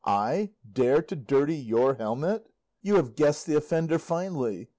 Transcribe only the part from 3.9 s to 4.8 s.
finely!